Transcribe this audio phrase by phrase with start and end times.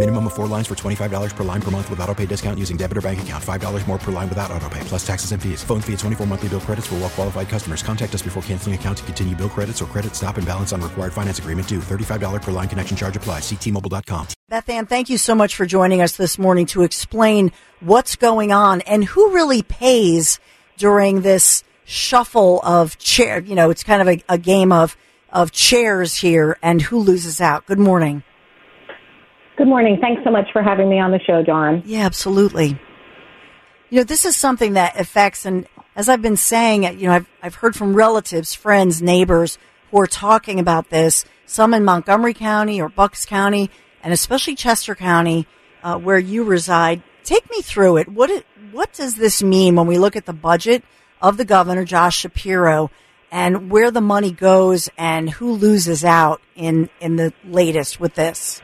[0.00, 2.78] Minimum of four lines for $25 per line per month with auto pay discount using
[2.78, 3.44] debit or bank account.
[3.44, 5.62] $5 more per line without auto pay, plus taxes and fees.
[5.62, 7.82] Phone fee at 24 monthly bill credits for well qualified customers.
[7.82, 10.80] Contact us before canceling account to continue bill credits or credit stop and balance on
[10.80, 11.80] required finance agreement due.
[11.80, 13.42] $35 per line connection charge applies.
[13.42, 14.28] Ctmobile.com.
[14.48, 18.52] Beth Ann, thank you so much for joining us this morning to explain what's going
[18.52, 20.40] on and who really pays
[20.78, 23.40] during this shuffle of chair.
[23.40, 24.96] You know, it's kind of a, a game of,
[25.30, 27.66] of chairs here and who loses out.
[27.66, 28.22] Good morning.
[29.60, 29.98] Good morning.
[30.00, 31.82] Thanks so much for having me on the show, Dawn.
[31.84, 32.80] Yeah, absolutely.
[33.90, 37.28] You know, this is something that affects, and as I've been saying, you know, I've,
[37.42, 39.58] I've heard from relatives, friends, neighbors
[39.90, 43.68] who are talking about this, some in Montgomery County or Bucks County,
[44.02, 45.46] and especially Chester County,
[45.82, 47.02] uh, where you reside.
[47.22, 48.08] Take me through it.
[48.08, 50.82] What, it, what does this mean when we look at the budget
[51.20, 52.90] of the governor, Josh Shapiro,
[53.30, 58.62] and where the money goes and who loses out in, in the latest with this?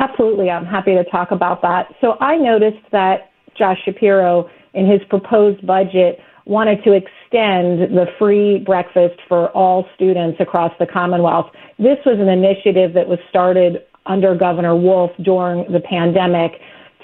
[0.00, 0.50] Absolutely.
[0.50, 1.94] I'm happy to talk about that.
[2.00, 8.58] So I noticed that Josh Shapiro, in his proposed budget, wanted to extend the free
[8.58, 11.50] breakfast for all students across the Commonwealth.
[11.78, 16.52] This was an initiative that was started under Governor Wolf during the pandemic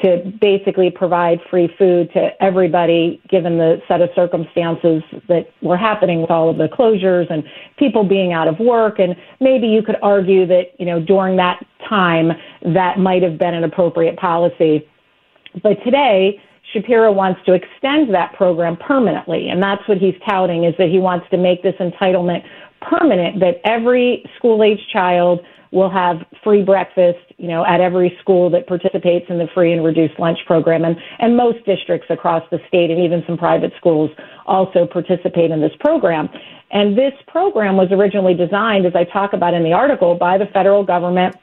[0.02, 6.20] to basically provide free food to everybody given the set of circumstances that were happening
[6.20, 7.44] with all of the closures and
[7.78, 8.98] people being out of work.
[8.98, 12.32] And maybe you could argue that you know during that time
[12.74, 14.86] that might have been an appropriate policy.
[15.62, 16.40] But today
[16.72, 19.48] Shapiro wants to extend that program permanently.
[19.48, 22.42] And that's what he's touting is that he wants to make this entitlement
[22.82, 25.40] permanent that every school age child
[25.72, 29.84] will have free breakfast, you know, at every school that participates in the free and
[29.84, 30.84] reduced lunch program.
[30.84, 34.10] And, and most districts across the state and even some private schools
[34.46, 36.28] also participate in this program.
[36.70, 40.46] And this program was originally designed, as I talk about in the article, by the
[40.46, 41.36] federal government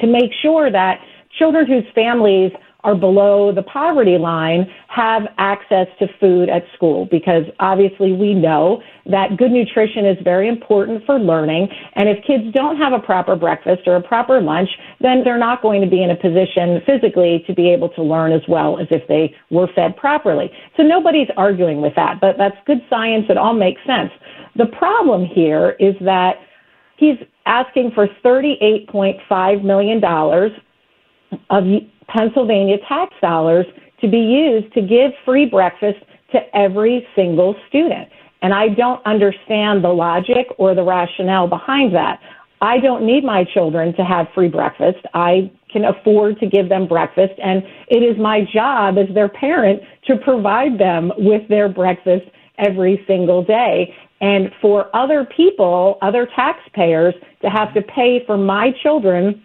[0.00, 1.00] to make sure that
[1.38, 2.52] children whose families
[2.84, 8.82] are below the poverty line have access to food at school because obviously we know
[9.06, 11.68] that good nutrition is very important for learning.
[11.94, 14.68] And if kids don't have a proper breakfast or a proper lunch,
[15.00, 18.32] then they're not going to be in a position physically to be able to learn
[18.32, 20.50] as well as if they were fed properly.
[20.76, 23.26] So nobody's arguing with that, but that's good science.
[23.28, 24.10] It all makes sense.
[24.56, 26.36] The problem here is that
[26.96, 27.16] he's
[27.46, 30.02] asking for $38.5 million
[31.50, 31.64] of
[32.12, 33.66] Pennsylvania tax dollars
[34.00, 35.98] to be used to give free breakfast
[36.32, 38.08] to every single student.
[38.42, 42.20] And I don't understand the logic or the rationale behind that.
[42.62, 44.98] I don't need my children to have free breakfast.
[45.14, 49.82] I can afford to give them breakfast, and it is my job as their parent
[50.06, 52.26] to provide them with their breakfast
[52.58, 53.94] every single day.
[54.20, 59.42] And for other people, other taxpayers, to have to pay for my children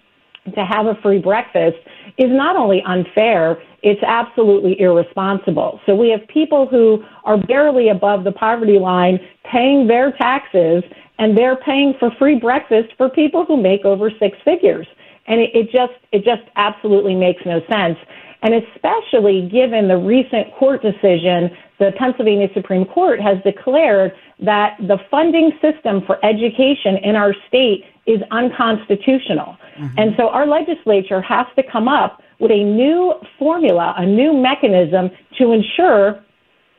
[0.53, 1.77] to have a free breakfast
[2.17, 5.79] is not only unfair, it's absolutely irresponsible.
[5.85, 9.19] So we have people who are barely above the poverty line
[9.51, 10.83] paying their taxes
[11.17, 14.87] and they're paying for free breakfast for people who make over six figures.
[15.27, 17.97] And it, it just it just absolutely makes no sense.
[18.43, 24.97] And especially given the recent court decision, the Pennsylvania Supreme Court has declared that the
[25.09, 29.57] funding system for education in our state is unconstitutional.
[29.77, 29.97] Mm-hmm.
[29.97, 35.09] And so our legislature has to come up with a new formula, a new mechanism
[35.37, 36.21] to ensure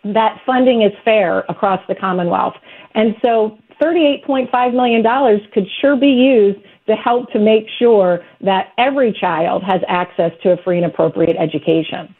[0.04, 2.54] that funding is fair across the Commonwealth.
[2.94, 9.12] And so $38.5 million could sure be used to help to make sure that every
[9.12, 12.14] child has access to a free and appropriate education.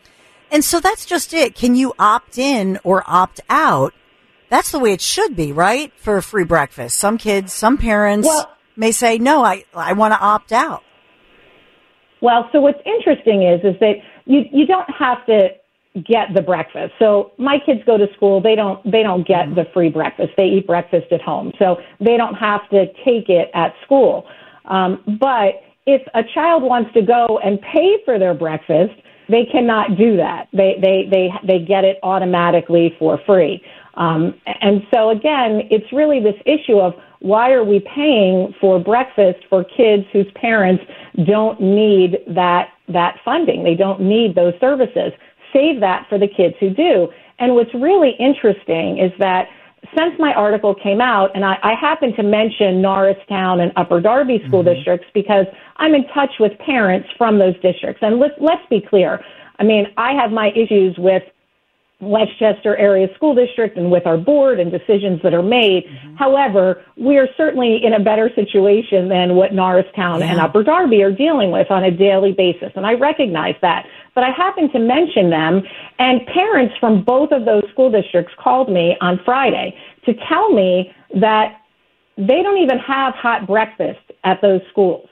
[0.51, 1.55] And so that's just it.
[1.55, 3.95] Can you opt in or opt out?
[4.49, 5.93] That's the way it should be, right?
[5.97, 6.99] For a free breakfast.
[6.99, 10.83] Some kids, some parents well, may say, no, I, I want to opt out.
[12.21, 13.95] Well, so what's interesting is, is that
[14.25, 15.49] you, you don't have to
[15.97, 16.93] get the breakfast.
[16.99, 20.31] So my kids go to school, they don't, they don't get the free breakfast.
[20.37, 21.53] They eat breakfast at home.
[21.59, 24.27] So they don't have to take it at school.
[24.67, 28.93] Um, but if a child wants to go and pay for their breakfast,
[29.29, 30.49] they cannot do that.
[30.53, 33.63] They they they they get it automatically for free.
[33.97, 39.45] Um, and so again, it's really this issue of why are we paying for breakfast
[39.49, 40.85] for kids whose parents
[41.27, 43.65] don't need that that funding?
[43.65, 45.13] They don't need those services.
[45.53, 47.09] Save that for the kids who do.
[47.39, 49.49] And what's really interesting is that
[49.97, 54.43] since my article came out, and I, I happen to mention Norristown and Upper Darby
[54.47, 54.75] school mm-hmm.
[54.75, 55.47] districts because
[55.77, 58.03] I'm in touch with parents from those districts.
[58.03, 59.25] And let's, let's be clear.
[59.59, 61.23] I mean, I have my issues with
[62.01, 65.85] West Chester Area School District and with our board and decisions that are made.
[65.85, 66.17] Mm-hmm.
[66.17, 70.33] However, we are certainly in a better situation than what Norristown yeah.
[70.33, 72.71] and Upper Darby are dealing with on a daily basis.
[72.77, 73.87] And I recognize that.
[74.15, 75.63] But I happened to mention them,
[75.99, 80.93] and parents from both of those school districts called me on Friday to tell me
[81.15, 81.61] that
[82.19, 85.09] they don't even have hot breakfast at those schools.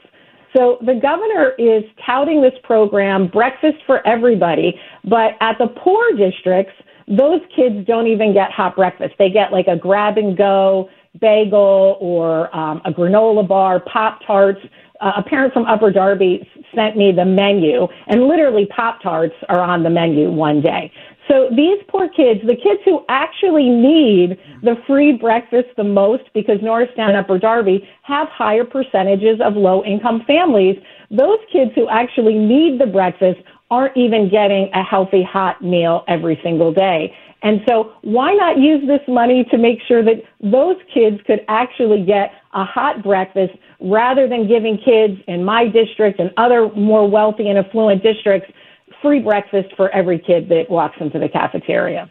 [0.54, 6.74] So the governor is touting this program, breakfast for everybody, but at the poor districts,
[7.08, 9.14] those kids don't even get hot breakfast.
[9.18, 10.88] They get like a grab and go
[11.20, 14.60] bagel or um, a granola bar, Pop Tarts.
[15.00, 19.60] Uh, a parent from Upper Darby sent me the menu, and literally Pop Tarts are
[19.60, 20.90] on the menu one day.
[21.28, 26.58] So these poor kids, the kids who actually need the free breakfast the most because
[26.60, 30.76] Norristown and Upper Darby have higher percentages of low income families,
[31.10, 33.40] those kids who actually need the breakfast
[33.70, 37.14] aren't even getting a healthy hot meal every single day.
[37.42, 42.02] And so why not use this money to make sure that those kids could actually
[42.04, 47.48] get a hot breakfast rather than giving kids in my district and other more wealthy
[47.48, 48.50] and affluent districts
[49.04, 52.10] free breakfast for every kid that walks into the cafeteria.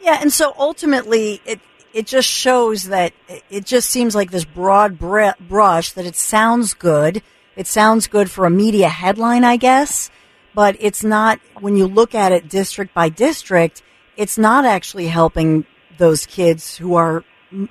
[0.00, 1.60] Yeah, and so ultimately, it
[1.92, 3.12] it just shows that
[3.50, 7.22] it just seems like this broad brush that it sounds good.
[7.56, 10.10] It sounds good for a media headline, I guess,
[10.54, 11.40] but it's not.
[11.60, 13.82] When you look at it district by district,
[14.16, 15.66] it's not actually helping
[15.98, 17.24] those kids who are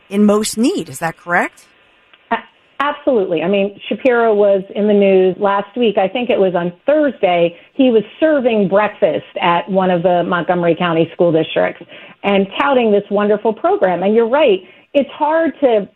[0.10, 0.90] in most need.
[0.90, 1.66] Is that correct?
[2.80, 3.42] Absolutely.
[3.42, 5.98] I mean, Shapiro was in the news last week.
[5.98, 7.58] I think it was on Thursday.
[7.74, 11.84] He was serving breakfast at one of the Montgomery County school districts
[12.24, 14.04] and touting this wonderful program.
[14.04, 14.60] And you're right.
[14.94, 15.90] It's hard to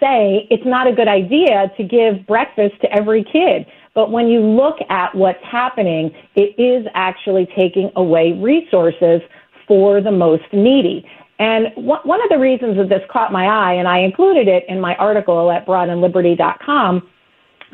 [0.00, 3.66] say it's not a good idea to give breakfast to every kid.
[3.94, 9.22] But when you look at what's happening, it is actually taking away resources
[9.66, 11.04] for the most needy.
[11.38, 14.80] And one of the reasons that this caught my eye, and I included it in
[14.80, 17.08] my article at broadandliberty.com,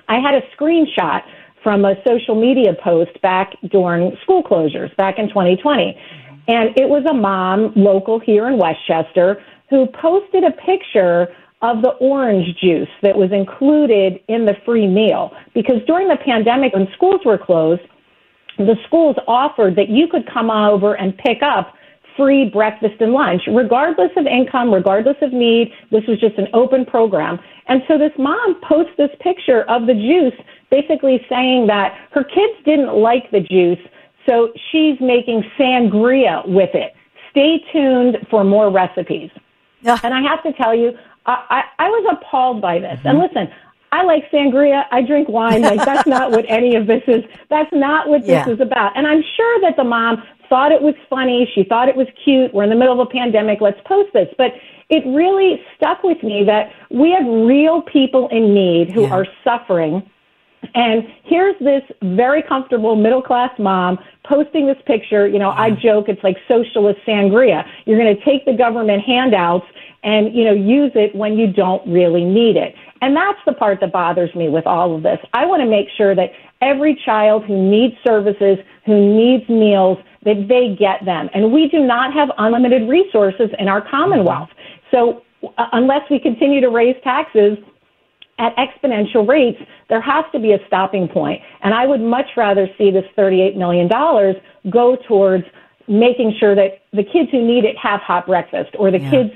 [0.09, 1.23] I had a screenshot
[1.63, 5.97] from a social media post back during school closures back in 2020.
[6.49, 11.29] And it was a mom local here in West Chester who posted a picture
[11.63, 15.33] of the orange juice that was included in the free meal.
[15.55, 17.83] Because during the pandemic, when schools were closed,
[18.59, 21.75] the schools offered that you could come over and pick up
[22.17, 25.73] free breakfast and lunch, regardless of income, regardless of need.
[25.91, 27.39] This was just an open program.
[27.69, 30.39] And so this mom posts this picture of the juice,
[30.71, 33.79] basically saying that her kids didn't like the juice,
[34.29, 36.95] so she's making sangria with it.
[37.31, 39.31] Stay tuned for more recipes.
[39.81, 39.99] Yeah.
[40.03, 42.99] And I have to tell you, I, I, I was appalled by this.
[42.99, 43.09] Mm-hmm.
[43.09, 43.49] And listen,
[43.93, 44.85] I like sangria.
[44.91, 45.63] I drink wine.
[45.63, 47.25] Like that's not what any of this is.
[47.51, 48.49] That's not what this yeah.
[48.49, 48.97] is about.
[48.97, 51.51] And I'm sure that the mom thought it was funny.
[51.55, 52.53] She thought it was cute.
[52.53, 53.63] We're in the middle of a pandemic.
[53.63, 54.29] Let's post this.
[54.37, 54.53] But
[54.91, 59.15] it really stuck with me that we have real people in need who yeah.
[59.15, 60.03] are suffering.
[60.75, 65.27] And here's this very comfortable middle class mom posting this picture.
[65.27, 67.67] You know, I joke it's like socialist sangria.
[67.87, 69.65] You're going to take the government handouts
[70.05, 72.75] and, you know, use it when you don't really need it.
[73.03, 75.19] And that's the part that bothers me with all of this.
[75.35, 76.31] I want to make sure that
[76.63, 81.29] every child who needs services, who needs meals, that they get them.
[81.35, 84.51] And we do not have unlimited resources in our Commonwealth.
[84.93, 85.23] So
[85.59, 87.59] uh, unless we continue to raise taxes
[88.39, 91.43] at exponential rates, there has to be a stopping point.
[91.63, 93.89] And I would much rather see this $38 million
[94.71, 95.45] go towards
[95.89, 99.11] making sure that the kids who need it have hot breakfast or the yeah.
[99.11, 99.31] kids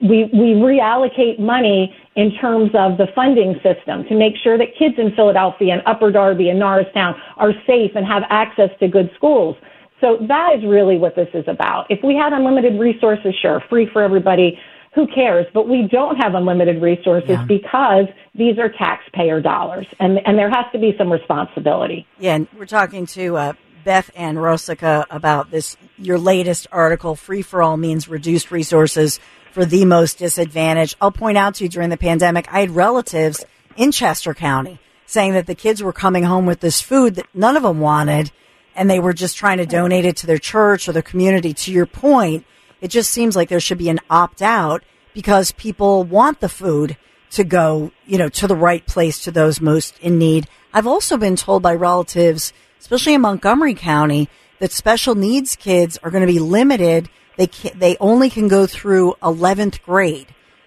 [0.00, 4.96] we, we reallocate money in terms of the funding system to make sure that kids
[4.98, 9.56] in Philadelphia and Upper Darby and Norristown are safe and have access to good schools.
[10.00, 11.86] So that is really what this is about.
[11.90, 14.58] If we had unlimited resources, sure, free for everybody,
[14.94, 15.46] who cares?
[15.54, 17.44] But we don't have unlimited resources yeah.
[17.44, 22.06] because these are taxpayer dollars, and and there has to be some responsibility.
[22.18, 23.52] Yeah, and we're talking to uh,
[23.84, 25.76] Beth Ann Rosica about this.
[25.96, 29.20] Your latest article, "Free for All Means Reduced Resources
[29.52, 33.44] for the Most Disadvantaged." I'll point out to you during the pandemic, I had relatives
[33.76, 37.56] in Chester County saying that the kids were coming home with this food that none
[37.56, 38.30] of them wanted
[38.76, 41.52] and they were just trying to donate it to their church or their community.
[41.52, 42.46] To your point,
[42.80, 46.96] it just seems like there should be an opt out because people want the food
[47.32, 50.48] to go, you know, to the right place to those most in need.
[50.72, 54.28] I've also been told by relatives, especially in Montgomery County,
[54.60, 57.08] that special needs kids are going to be limited.
[57.40, 60.26] They can, they only can go through 11th grade.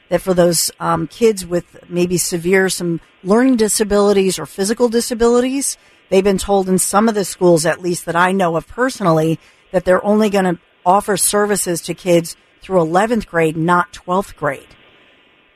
[0.09, 5.77] That for those um, kids with maybe severe some learning disabilities or physical disabilities,
[6.09, 9.39] they've been told in some of the schools, at least that I know of personally,
[9.69, 14.75] that they're only going to offer services to kids through 11th grade, not 12th grade.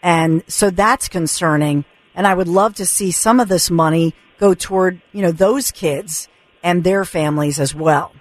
[0.04, 1.84] And so that's concerning.
[2.14, 5.72] And I would love to see some of this money go toward, you know, those
[5.72, 6.28] kids
[6.62, 8.12] and their families as well.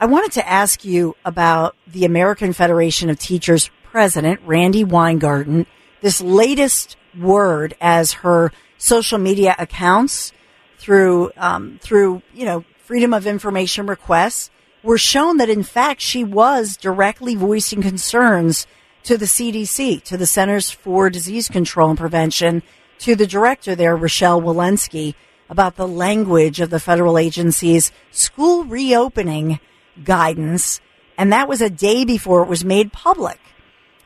[0.00, 5.66] I wanted to ask you about the American Federation of Teachers president, Randi Weingarten,
[6.02, 10.32] this latest word as her social media accounts
[10.78, 14.50] through, um, through, you know, freedom of information requests
[14.84, 18.68] were shown that in fact she was directly voicing concerns
[19.02, 22.62] to the CDC, to the Centers for Disease Control and Prevention,
[23.00, 25.16] to the director there, Rochelle Walensky,
[25.50, 29.58] about the language of the federal agency's school reopening
[30.04, 30.80] guidance.
[31.16, 33.40] And that was a day before it was made public.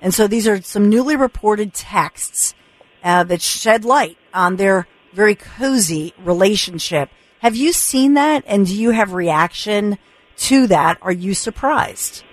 [0.01, 2.55] And so these are some newly reported texts
[3.05, 7.11] uh, that shed light on their very cozy relationship.
[7.41, 8.45] Have you seen that?
[8.47, 9.99] And do you have reaction
[10.39, 10.99] to that?
[11.03, 12.25] Are you surprised?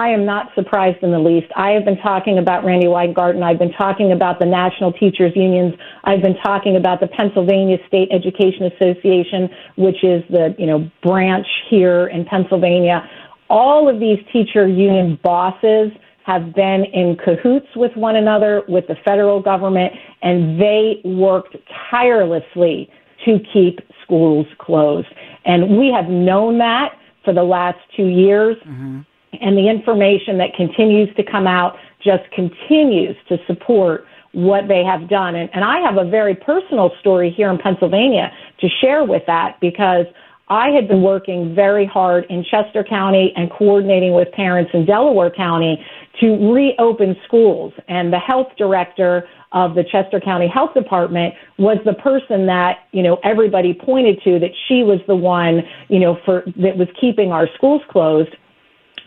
[0.00, 1.48] I am not surprised in the least.
[1.56, 3.42] I have been talking about Randi Weingarten.
[3.42, 5.74] I've been talking about the National Teachers Unions.
[6.04, 11.46] I've been talking about the Pennsylvania State Education Association, which is the, you know, branch
[11.68, 13.06] here in Pennsylvania.
[13.50, 15.92] All of these teacher union bosses
[16.24, 19.92] have been in cahoots with one another, with the federal government,
[20.22, 21.56] and they worked
[21.90, 22.88] tirelessly
[23.26, 25.08] to keep schools closed.
[25.44, 28.56] And we have known that for the last two years.
[28.66, 29.00] Mm-hmm.
[29.40, 35.08] And the information that continues to come out just continues to support what they have
[35.08, 35.34] done.
[35.34, 39.58] And, and I have a very personal story here in Pennsylvania to share with that
[39.60, 40.06] because
[40.48, 45.30] I had been working very hard in Chester County and coordinating with parents in Delaware
[45.30, 45.84] County
[46.20, 47.72] to reopen schools.
[47.88, 53.02] And the health director of the Chester County Health Department was the person that, you
[53.02, 57.30] know, everybody pointed to that she was the one, you know, for that was keeping
[57.30, 58.34] our schools closed.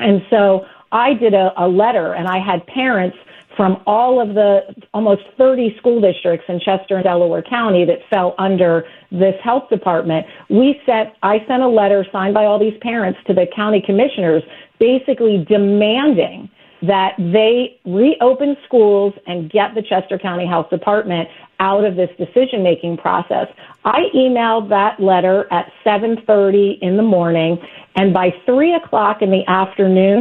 [0.04, 3.18] And so I did a, a letter and I had parents
[3.56, 4.62] from all of the
[4.94, 10.26] almost 30 school districts in Chester and Delaware County that fell under this health department.
[10.50, 14.44] We sent, I sent a letter signed by all these parents to the county commissioners
[14.80, 16.50] basically demanding
[16.82, 21.30] that they reopen schools and get the Chester County Health Department
[21.64, 23.48] out of this decision making process.
[23.86, 27.58] I emailed that letter at 7:30 in the morning,
[27.96, 30.20] and by three o'clock in the afternoon,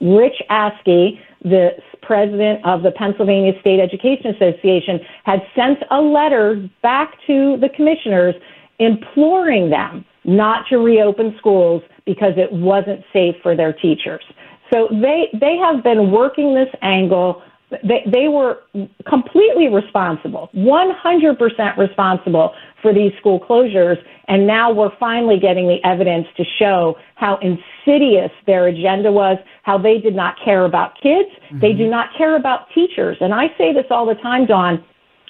[0.00, 1.64] Rich Askey, the
[2.00, 8.34] president of the Pennsylvania State Education Association, had sent a letter back to the commissioners
[8.78, 14.24] imploring them not to reopen schools because it wasn't safe for their teachers.
[14.72, 17.42] So they they have been working this angle.
[17.70, 18.60] They they were
[19.08, 23.96] completely responsible, 100% responsible for these school closures,
[24.28, 29.78] and now we're finally getting the evidence to show how insidious their agenda was, how
[29.78, 31.58] they did not care about kids, mm-hmm.
[31.58, 33.16] they do not care about teachers.
[33.20, 34.84] And I say this all the time, Dawn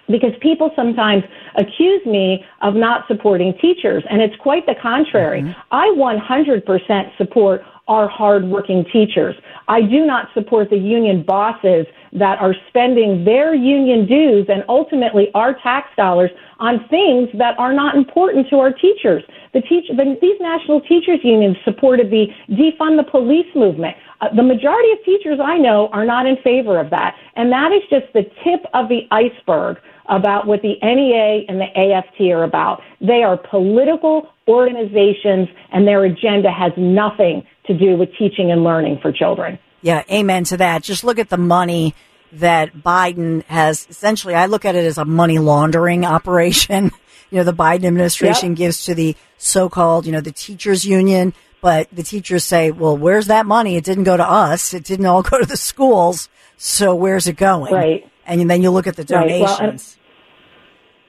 [0.09, 1.25] because people sometimes
[1.57, 5.43] accuse me of not supporting teachers, and it's quite the contrary.
[5.43, 5.61] Mm-hmm.
[5.73, 9.35] I 100% support our hardworking teachers.
[9.69, 15.29] I do not support the union bosses that are spending their union dues and ultimately
[15.35, 19.23] our tax dollars on things that are not important to our teachers.
[19.53, 23.97] The teach, the, these national teachers unions supported the defund the police movement.
[24.21, 27.15] Uh, the majority of teachers I know are not in favor of that.
[27.35, 29.79] And that is just the tip of the iceberg
[30.09, 32.81] about what the NEA and the AFT are about.
[33.01, 38.99] They are political organizations and their agenda has nothing to do with teaching and learning
[39.01, 39.59] for children.
[39.83, 40.83] Yeah, amen to that.
[40.83, 41.95] Just look at the money
[42.33, 46.91] that Biden has essentially, I look at it as a money laundering operation.
[47.29, 48.57] You know, the Biden administration yep.
[48.57, 53.27] gives to the so-called, you know, the teachers union, but the teachers say, well, where's
[53.27, 53.75] that money?
[53.75, 54.73] It didn't go to us.
[54.73, 56.29] It didn't all go to the schools.
[56.57, 57.75] So where's it going?
[57.75, 58.09] Right.
[58.27, 59.59] And then you look at the donations.
[59.59, 59.61] Right.
[59.61, 60.06] Well,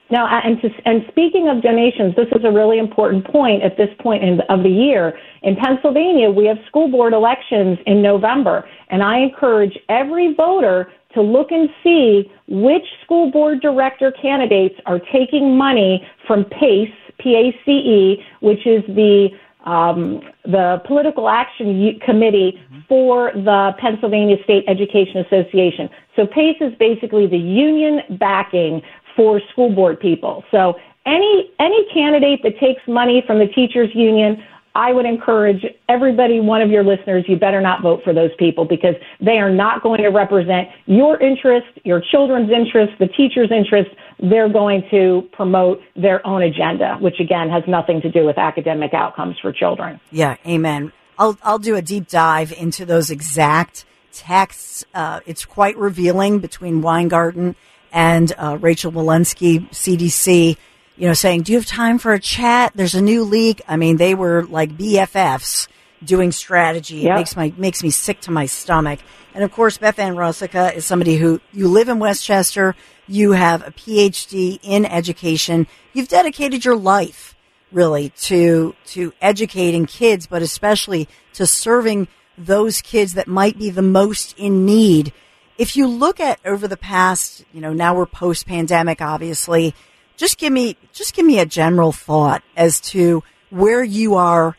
[0.09, 3.89] now, and, to, and speaking of donations, this is a really important point at this
[3.99, 5.17] point in, of the year.
[5.43, 11.21] In Pennsylvania, we have school board elections in November, and I encourage every voter to
[11.21, 18.65] look and see which school board director candidates are taking money from PACE, P-A-C-E, which
[18.65, 19.29] is the
[19.65, 25.89] um, the political action committee for the Pennsylvania State Education Association.
[26.15, 28.81] So PACE is basically the union backing
[29.17, 30.45] for school board people.
[30.51, 34.41] So any any candidate that takes money from the teachers union
[34.77, 38.63] I would encourage everybody, one of your listeners, you better not vote for those people
[38.63, 43.89] because they are not going to represent your interest, your children's interest, the teacher's interest.
[44.19, 48.93] They're going to promote their own agenda, which again has nothing to do with academic
[48.93, 49.99] outcomes for children.
[50.11, 50.93] Yeah, amen.
[51.17, 53.83] I'll, I'll do a deep dive into those exact
[54.13, 54.85] texts.
[54.93, 57.55] Uh, it's quite revealing between Weingarten
[57.91, 60.57] and uh, Rachel Walensky, CDC
[60.97, 62.73] you know, saying, do you have time for a chat?
[62.75, 63.61] There's a new leak.
[63.67, 65.67] I mean, they were like BFFs
[66.03, 66.97] doing strategy.
[66.97, 67.11] Yep.
[67.11, 68.99] It makes my, makes me sick to my stomach.
[69.33, 72.75] And of course, Beth Ann Rosica is somebody who you live in West Chester.
[73.07, 75.67] You have a PhD in education.
[75.93, 77.35] You've dedicated your life
[77.71, 83.81] really to, to educating kids, but especially to serving those kids that might be the
[83.81, 85.13] most in need.
[85.57, 89.73] If you look at over the past, you know, now we're post pandemic, obviously,
[90.15, 94.55] just give me just give me a general thought as to where you are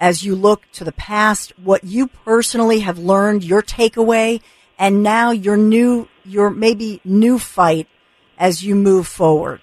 [0.00, 4.40] as you look to the past, what you personally have learned, your takeaway,
[4.78, 7.86] and now your new your maybe new fight
[8.38, 9.60] as you move forward.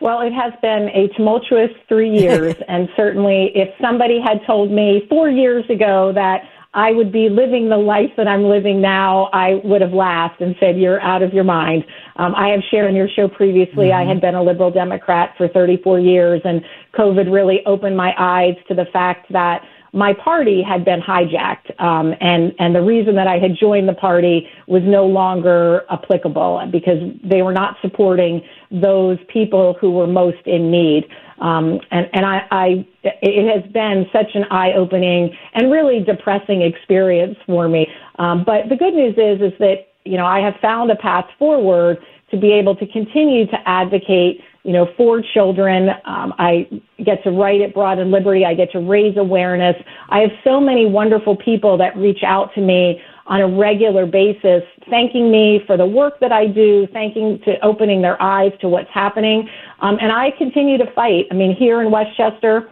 [0.00, 5.06] Well, it has been a tumultuous three years, and certainly if somebody had told me
[5.08, 6.42] four years ago that
[6.74, 10.56] I would be living the life that I'm living now, I would have laughed and
[10.58, 11.84] said, You're out of your mind.
[12.16, 14.08] Um, I have shared on your show previously, mm-hmm.
[14.08, 16.62] I had been a liberal Democrat for 34 years, and
[16.98, 19.62] COVID really opened my eyes to the fact that
[19.92, 23.94] my party had been hijacked, um, and and the reason that I had joined the
[23.94, 30.46] party was no longer applicable because they were not supporting those people who were most
[30.46, 31.04] in need.
[31.40, 37.36] Um, and and I, I, it has been such an eye-opening and really depressing experience
[37.44, 37.86] for me.
[38.18, 41.26] Um, but the good news is, is that you know I have found a path
[41.38, 41.98] forward
[42.30, 45.90] to be able to continue to advocate, you know, for children.
[46.04, 46.68] Um, I
[47.04, 48.44] get to write at Broad and Liberty.
[48.44, 49.76] I get to raise awareness.
[50.08, 54.62] I have so many wonderful people that reach out to me on a regular basis,
[54.90, 58.90] thanking me for the work that I do, thanking to opening their eyes to what's
[58.92, 59.48] happening.
[59.80, 61.26] Um, and I continue to fight.
[61.30, 62.70] I mean, here in West Chester,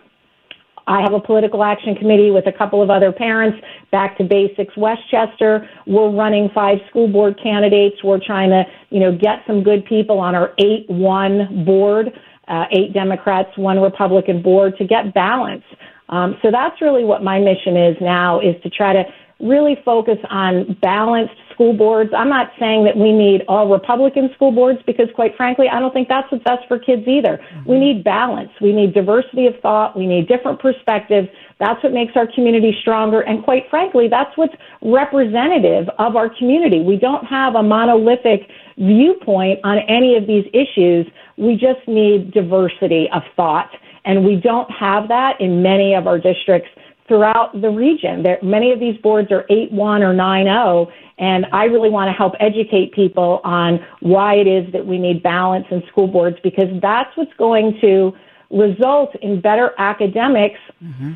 [0.90, 3.57] I have a political action committee with a couple of other parents.
[3.92, 5.68] Back to Basics West Chester.
[5.87, 8.03] We're running five school board candidates.
[8.03, 12.09] We're trying to, you know, get some good people on our 8-1 board,
[12.48, 15.62] uh, eight Democrats, one Republican board to get balance.
[16.09, 19.05] Um, so that's really what my mission is now is to try to
[19.38, 22.11] really focus on balanced school boards.
[22.16, 25.92] I'm not saying that we need all Republican school boards because, quite frankly, I don't
[25.92, 27.37] think that's what's best for kids either.
[27.37, 27.70] Mm-hmm.
[27.70, 28.49] We need balance.
[28.62, 29.94] We need diversity of thought.
[29.94, 31.29] We need different perspectives.
[31.59, 33.20] That's what makes our community stronger.
[33.20, 36.81] And quite frankly, that's what's representative of our community.
[36.81, 41.07] We don't have a monolithic viewpoint on any of these issues.
[41.37, 43.68] We just need diversity of thought.
[44.07, 46.70] And we don't have that in many of our districts
[47.11, 48.23] throughout the region.
[48.23, 52.35] There, many of these boards are 8-1 or 9-0, and I really want to help
[52.38, 57.11] educate people on why it is that we need balance in school boards because that's
[57.16, 58.12] what's going to
[58.51, 60.61] result in better academics.
[60.81, 61.14] Mm-hmm.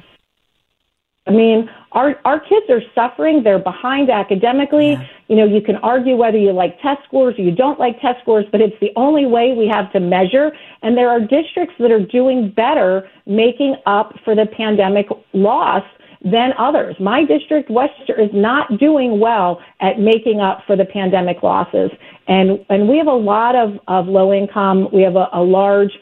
[1.27, 3.43] I mean, our our kids are suffering.
[3.43, 4.93] They're behind academically.
[4.93, 5.07] Yeah.
[5.29, 8.21] You know, you can argue whether you like test scores or you don't like test
[8.21, 10.53] scores, but it's the only way we have to measure.
[10.83, 15.83] And there are districts that are doing better making up for the pandemic loss
[16.25, 16.97] than others.
[17.01, 21.91] My district, West Chester, is not doing well at making up for the pandemic losses.
[22.29, 24.89] And and we have a lot of, of low income.
[24.93, 25.93] We have a, a large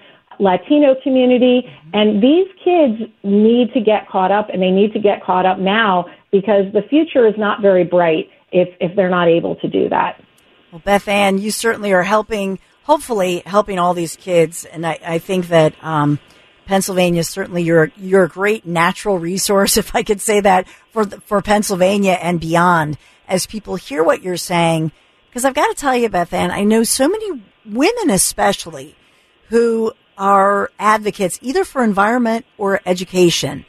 [0.42, 1.62] Latino community.
[1.94, 5.58] And these kids need to get caught up, and they need to get caught up
[5.58, 9.88] now because the future is not very bright if, if they're not able to do
[9.88, 10.22] that.
[10.72, 14.64] Well, Beth Ann, you certainly are helping, hopefully helping all these kids.
[14.64, 16.18] And I, I think that um,
[16.66, 21.40] Pennsylvania, certainly you're, you're a great natural resource, if I could say that, for, for
[21.40, 22.98] Pennsylvania and beyond.
[23.28, 24.92] As people hear what you're saying,
[25.28, 28.96] because I've got to tell you, Beth Ann, I know so many women especially
[29.48, 33.64] who are advocates either for environment or education.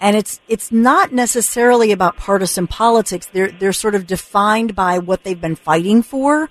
[0.00, 3.26] And it's, it's not necessarily about partisan politics.
[3.26, 6.50] They're, they're sort of defined by what they've been fighting for.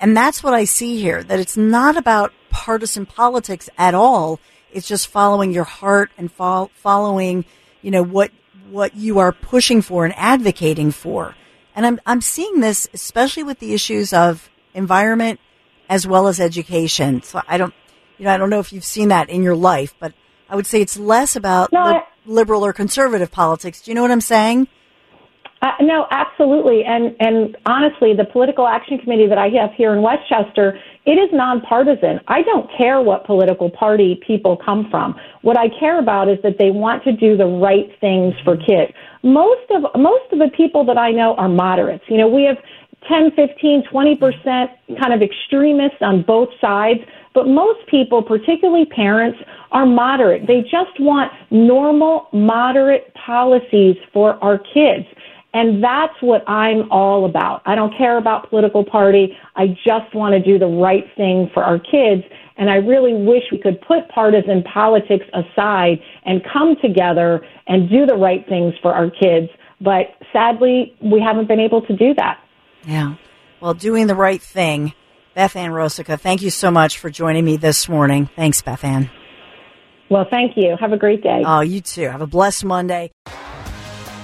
[0.00, 4.40] And that's what I see here, that it's not about partisan politics at all.
[4.72, 7.44] It's just following your heart and fo- following,
[7.82, 8.32] you know, what,
[8.70, 11.36] what you are pushing for and advocating for.
[11.74, 15.40] And I'm, I'm seeing this especially with the issues of environment
[15.88, 17.22] as well as education.
[17.22, 17.74] So I don't,
[18.18, 20.12] you know, I don't know if you've seen that in your life, but
[20.48, 23.80] I would say it's less about No, li- I- liberal or conservative politics.
[23.82, 24.68] Do you know what I'm saying?
[25.60, 26.84] Uh, no, absolutely.
[26.84, 31.12] And and honestly, the political action committee that I have here in West Chester, it
[31.18, 32.20] is nonpartisan.
[32.28, 35.16] I don't care what political party people come from.
[35.42, 38.92] What I care about is that they want to do the right things for kids.
[39.24, 42.04] Most of most of the people that I know are moderates.
[42.06, 42.58] You know, we have
[43.08, 44.68] 10, 15, 20%
[45.00, 47.00] kind of extremists on both sides,
[47.38, 49.38] but most people, particularly parents,
[49.70, 50.48] are moderate.
[50.48, 55.06] They just want normal, moderate policies for our kids.
[55.54, 57.62] And that's what I'm all about.
[57.64, 59.36] I don't care about political party.
[59.54, 62.24] I just want to do the right thing for our kids.
[62.56, 68.04] And I really wish we could put partisan politics aside and come together and do
[68.04, 69.48] the right things for our kids.
[69.80, 72.40] But sadly, we haven't been able to do that.
[72.84, 73.14] Yeah.
[73.60, 74.92] Well, doing the right thing.
[75.38, 78.28] Beth Ann Rosica, thank you so much for joining me this morning.
[78.34, 79.08] Thanks, Beth Ann.
[80.10, 80.76] Well, thank you.
[80.80, 81.44] Have a great day.
[81.46, 82.08] Oh, you too.
[82.08, 83.12] Have a blessed Monday.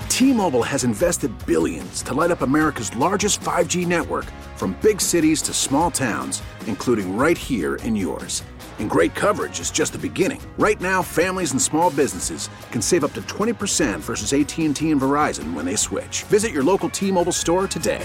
[0.08, 4.24] T-Mobile has invested billions to light up America's largest 5G network
[4.56, 8.42] from big cities to small towns, including right here in yours.
[8.80, 10.40] And great coverage is just the beginning.
[10.58, 15.54] Right now, families and small businesses can save up to 20% versus AT&T and Verizon
[15.54, 16.24] when they switch.
[16.24, 18.04] Visit your local T-Mobile store today.